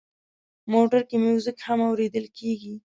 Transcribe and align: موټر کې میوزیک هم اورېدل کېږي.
موټر 0.71 1.01
کې 1.09 1.17
میوزیک 1.25 1.57
هم 1.65 1.79
اورېدل 1.87 2.25
کېږي. 2.37 2.73